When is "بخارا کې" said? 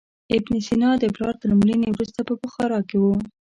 2.41-2.97